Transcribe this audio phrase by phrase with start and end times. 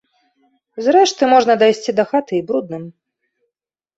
[0.85, 2.83] Зрэшты, можна дайсці да хаты і брудным.